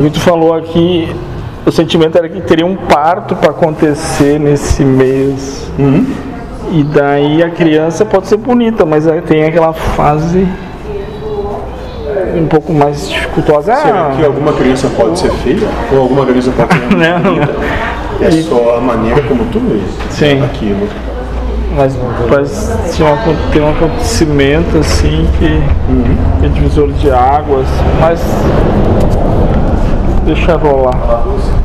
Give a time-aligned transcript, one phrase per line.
[0.00, 1.14] O tu falou aqui,
[1.66, 5.70] o sentimento era que teria um parto para acontecer nesse mês.
[5.78, 6.06] Uhum.
[6.72, 10.46] E daí a criança pode ser bonita, mas aí tem aquela fase
[12.34, 13.74] um pouco mais dificultosa.
[13.76, 15.68] Será Ah, que alguma criança pode ser feia?
[15.92, 17.34] Ou alguma criança pode ser Não.
[17.34, 17.54] bonita?
[18.22, 19.80] É só a maneira como tu vê
[20.10, 20.42] Sim.
[20.44, 20.88] aquilo.
[21.76, 21.96] mas
[22.28, 23.16] parece uma-
[23.52, 25.62] tem um acontecimento assim que
[26.40, 27.66] que é divisor de águas,
[28.00, 28.20] mas
[30.34, 31.59] deixa rolar.